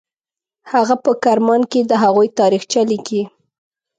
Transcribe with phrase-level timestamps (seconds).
[0.71, 3.21] هغه په کرمان کې د هغوی تاریخچه لیکي.